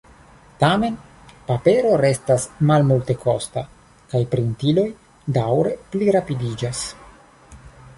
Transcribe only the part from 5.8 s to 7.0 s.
plirapidiĝas.